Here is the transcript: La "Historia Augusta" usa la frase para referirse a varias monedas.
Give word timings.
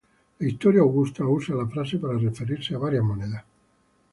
La 0.39 0.47
"Historia 0.47 0.81
Augusta" 0.81 1.27
usa 1.27 1.53
la 1.53 1.67
frase 1.67 1.99
para 1.99 2.17
referirse 2.17 2.73
a 2.73 2.79
varias 2.79 3.03
monedas. 3.03 3.43